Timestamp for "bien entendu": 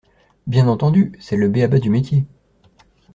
0.47-1.11